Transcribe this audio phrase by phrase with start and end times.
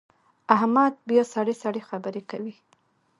[0.55, 2.55] احمد بیا سړې سړې خبرې کوي.